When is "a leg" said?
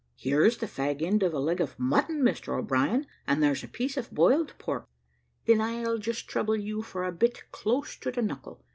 1.31-1.61